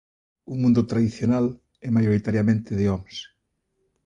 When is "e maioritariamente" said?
1.85-2.71